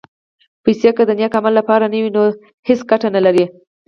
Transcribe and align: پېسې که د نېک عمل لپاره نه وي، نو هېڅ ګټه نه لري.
پېسې 0.63 0.91
که 0.97 1.03
د 1.05 1.11
نېک 1.19 1.33
عمل 1.39 1.53
لپاره 1.59 1.85
نه 1.93 1.99
وي، 2.03 2.11
نو 2.17 2.21
هېڅ 2.67 2.79
ګټه 2.91 3.07
نه 3.15 3.21
لري. 3.25 3.45